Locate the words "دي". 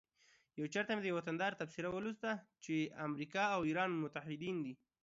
4.65-4.73